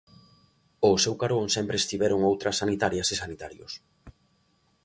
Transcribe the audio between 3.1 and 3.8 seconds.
e sanitarios.